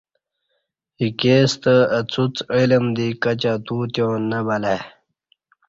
[1.01, 4.79] ایکے ستہ اڅوڅ علم دی کچی اتوتیا ں نہ بلہ ای